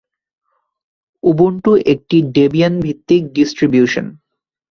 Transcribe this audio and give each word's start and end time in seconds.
Ubuntu 1.23 1.71
একটি 1.93 2.17
Debian 2.35 2.73
ভিত্তিক 2.81 3.21
distribution. 3.35 4.05